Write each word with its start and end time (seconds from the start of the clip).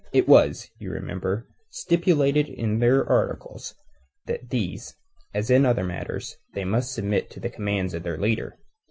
It 0.11 0.27
was, 0.27 0.71
you 0.79 0.89
will 0.89 0.95
remember, 0.95 1.47
stipulated 1.69 2.49
in 2.49 2.79
their 2.79 3.07
articles 3.07 3.75
that 4.25 4.41
in 4.41 4.47
these 4.47 4.95
as 5.31 5.51
in 5.51 5.63
other 5.63 5.83
matters 5.83 6.37
they 6.55 6.63
must 6.65 6.91
submit 6.91 7.29
to 7.29 7.39
the 7.39 7.51
commands 7.51 7.93
of 7.93 8.01
their 8.01 8.17
leader. 8.17 8.57